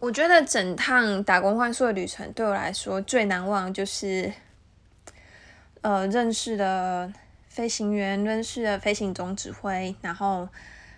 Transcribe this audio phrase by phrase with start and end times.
[0.00, 4.32] 我觉得整趟打工换宿的旅程对我来说最难忘就是，
[5.80, 7.12] 呃，认识的
[7.48, 10.48] 飞行员，认识的飞行总指挥，然后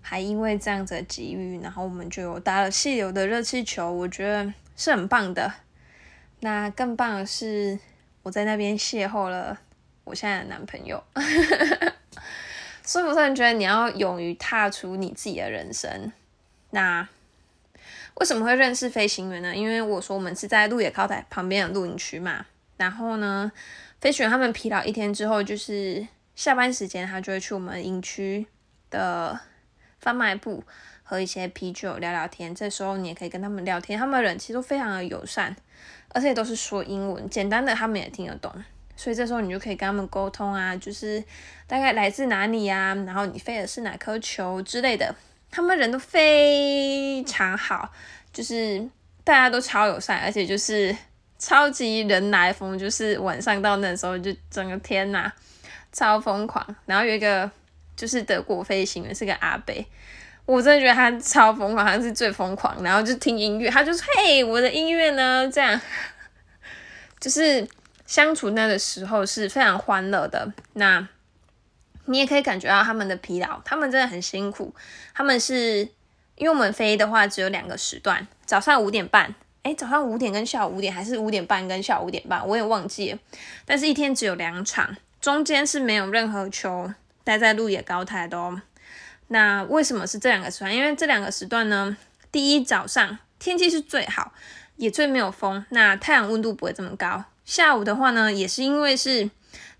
[0.00, 5.52] 还因为这样子的机遇，然后我们就有搭了气流的热气球，我觉得是很棒的。
[6.38, 7.76] 那更棒的是，
[8.22, 9.58] 我在那边邂逅了
[10.04, 11.02] 我现在的男朋友。
[12.84, 16.12] 所以，我突然觉得你要勇于踏出你自己的人生。
[16.70, 17.08] 那
[18.14, 19.54] 为什么会认识飞行员呢？
[19.54, 22.46] 因为我说我们是在鹿野高台旁边的露营区嘛。
[22.76, 23.50] 然后呢，
[24.00, 28.46] 飞行员他们疲劳一天之后，就是下班时间，他就会去我们营区
[28.90, 29.38] 的
[30.00, 30.62] 贩卖部
[31.02, 32.54] 喝一些啤酒、聊聊天。
[32.54, 35.54] 这时候你也可以跟他们聊天，他们人其实都非常的友善，
[36.08, 38.52] 而且都是说英文，简单的他们也听得懂。
[38.96, 41.22] 所以这时候你就可以跟他们沟通啊，就是
[41.66, 45.14] 大概来自哪里呀，然后你飞的是哪颗球之类的。
[45.54, 47.90] 他们人都非常好，
[48.32, 48.84] 就是
[49.22, 50.94] 大家都超友善，而且就是
[51.38, 55.30] 超级人来疯，就是晚上到那时候就整个天呐，
[55.92, 56.76] 超疯狂。
[56.86, 57.50] 然后有一个
[57.94, 59.86] 就是德国飞行员是个阿北，
[60.44, 62.82] 我真的觉得他超疯狂，他是最疯狂。
[62.82, 65.80] 然后就听音乐，他就说：“嘿，我的音乐呢？”这样
[67.20, 67.66] 就是。
[68.06, 71.08] 相处那个时候是非常欢乐的，那
[72.06, 74.74] 你也可以感觉到他们的疲劳，他们真的很辛苦。
[75.14, 75.88] 他们是
[76.36, 83.18] 因为我们飞的话只有两个时段，早上五点半，哎，早上五点跟下午五点，还是五点半跟下午五点半，我也忘记了。
[83.64, 88.60] 但是一天只有两场，中间是没有任何球待在路野高台的哦。
[89.28, 90.76] 那为什么是这两个时段？
[90.76, 91.96] 因为这两个时段呢，
[92.30, 94.32] 第一早上天气是最好，
[94.76, 97.24] 也最没有风，那太阳温度不会这么高。
[97.44, 99.30] 下午的话呢，也是因为是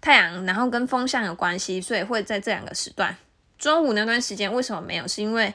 [0.00, 3.16] 太阳，然后跟风向有关系，所以会在这两个时段。
[3.58, 5.06] 中午那段时间为什么没有？
[5.08, 5.54] 是因为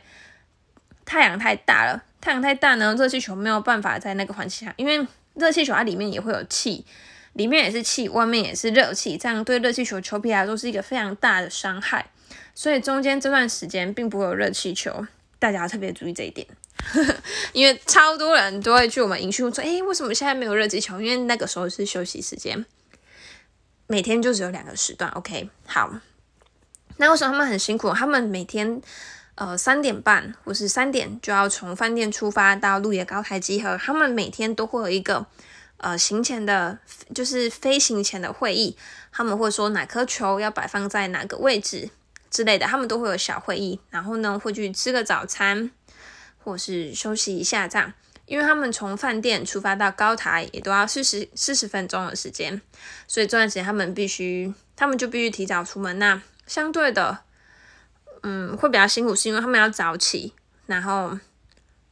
[1.06, 2.04] 太阳太大了。
[2.22, 6.86] 太阳太大呢，热气球没有办法在那个环境下，因为热气球它里面也会有气，
[7.34, 12.06] 里面也是气，外面也是热气，这样对热气球球皮来说是一个非常大的伤害。
[12.54, 15.08] 所以中间这段时间并不会有热气球，
[15.40, 16.46] 大家要特别注意这一点。
[17.54, 21.00] 因为超多人都会去我们营区说，哎，为什么现在没有热气球？
[21.00, 22.66] 因为那个时候是休息时间，
[23.92, 25.10] 每天就只有两个时段。
[25.14, 25.92] OK，好。
[26.98, 27.92] 那为什么他们很辛苦？
[27.92, 28.80] 他们每天
[29.34, 33.76] 呃三点半或是三点就要从饭店出发到鹿野高台集合。
[33.80, 35.26] 他们每天都会有一个
[35.78, 36.78] 呃行前的，
[37.16, 38.78] 就是飞行前的会议。
[39.12, 41.90] 他们会说哪颗球要摆放在哪个位置
[42.30, 43.80] 之类的，他们都会有小会议。
[43.90, 45.72] 然后呢，会去吃个早餐。
[46.42, 47.94] 或是休息一下，这样，
[48.30, 52.62] 因为他们从饭店出发到高台也都要四十四十分钟的时间，
[53.08, 55.98] 所以这段时间他们必须，他们就必须提早出门。
[55.98, 57.22] 那相对的，
[58.22, 60.34] 嗯，会比较辛苦，是因为他们要早起，
[60.68, 61.18] 然后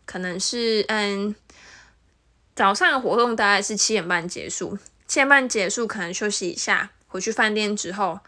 [0.05, 1.35] 可能是嗯，
[2.55, 4.77] 早上的活动大概是七点半结束，
[5.07, 8.19] 七点半结束，可能休息一下，回去饭店之后，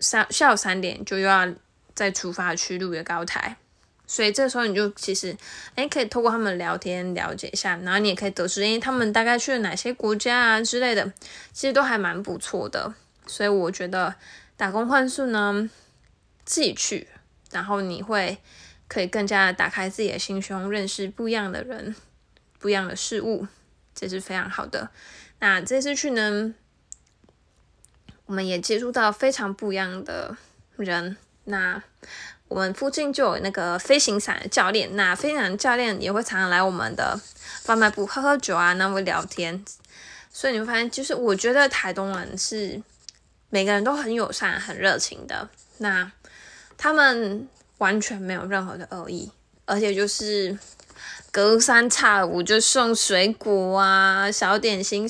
[0.00, 1.48] 三下午三点就又要
[1.94, 3.56] 再出发去鹿野高台。
[4.10, 5.36] 所以这时候你就其实，
[5.74, 11.12] 哎，可以透过他们聊天了解一下，然后你也可以得知，哎，他们大概去了哪些国家啊之类的，
[11.52, 12.94] 其实都还蛮不错的。
[13.26, 14.14] 所以我觉得
[14.56, 15.68] 打工换宿呢，
[16.46, 17.06] 自己去，
[17.52, 18.38] 然后你会
[18.88, 21.94] 可以更加打开自己的心胸，认识不一样的人，
[22.58, 23.46] 不一样的事物，
[23.94, 24.88] 这是非常好的。
[25.40, 26.54] 那这次去呢，
[28.24, 30.38] 我们也接触到非常不一样的
[30.78, 31.82] 人，那。
[32.48, 37.20] 我们附近就有那个飞行伞的教练，那飞行伞教练也会常常来我们的
[37.62, 39.62] 贩卖部喝喝酒啊，那会聊天。
[40.32, 42.80] 所以你会发现，就是我觉得台东人是
[43.50, 45.48] 每个人都很友善、很热情的。
[45.78, 46.10] 那
[46.78, 49.30] 他们完全没有任何的恶意，
[49.66, 50.56] 而且就是
[51.30, 55.06] 隔三差五就送水果啊、小点心。